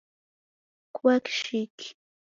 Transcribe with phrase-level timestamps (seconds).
[0.95, 1.87] Kua kishiki